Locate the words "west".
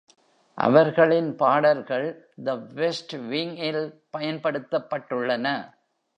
2.73-3.13